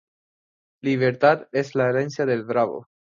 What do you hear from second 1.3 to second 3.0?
es la herencia del bravo;